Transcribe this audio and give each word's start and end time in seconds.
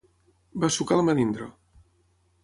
Va 0.63 0.69
sucar 0.77 0.97
el 1.01 1.05
melindro 1.09 1.49